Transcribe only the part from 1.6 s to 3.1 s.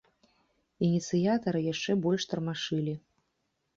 яшчэ больш тармашылі.